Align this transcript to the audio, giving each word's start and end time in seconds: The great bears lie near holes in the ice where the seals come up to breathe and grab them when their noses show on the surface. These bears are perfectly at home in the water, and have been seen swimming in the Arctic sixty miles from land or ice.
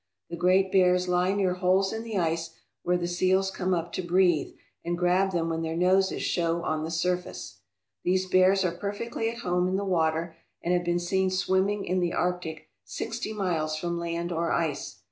The 0.31 0.35
great 0.35 0.71
bears 0.71 1.07
lie 1.07 1.31
near 1.31 1.53
holes 1.53 1.93
in 1.93 2.01
the 2.01 2.17
ice 2.17 2.55
where 2.81 2.97
the 2.97 3.07
seals 3.07 3.51
come 3.51 3.71
up 3.71 3.93
to 3.93 4.01
breathe 4.01 4.55
and 4.83 4.97
grab 4.97 5.31
them 5.31 5.47
when 5.47 5.61
their 5.61 5.77
noses 5.77 6.23
show 6.23 6.63
on 6.63 6.83
the 6.83 6.89
surface. 6.89 7.59
These 8.03 8.25
bears 8.27 8.65
are 8.65 8.71
perfectly 8.71 9.29
at 9.29 9.41
home 9.41 9.67
in 9.67 9.75
the 9.75 9.85
water, 9.85 10.37
and 10.63 10.73
have 10.73 10.83
been 10.83 10.97
seen 10.97 11.29
swimming 11.29 11.85
in 11.85 11.99
the 11.99 12.13
Arctic 12.13 12.67
sixty 12.83 13.31
miles 13.31 13.75
from 13.77 13.99
land 13.99 14.31
or 14.31 14.51
ice. 14.51 14.97